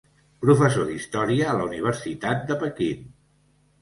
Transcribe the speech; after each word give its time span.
Professor 0.45 0.87
d'Història 0.91 1.51
a 1.51 1.55
la 1.59 1.67
Universitat 1.67 2.43
de 2.53 2.59
Pequín. 2.65 3.05